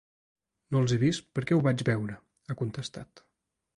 [0.75, 2.17] No els he vist perquè ho vaig veure,
[2.49, 3.23] ha contestat.